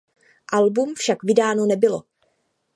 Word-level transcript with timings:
Album 0.47 0.93
však 0.95 1.23
vydáno 1.23 1.65
nebylo. 1.65 2.03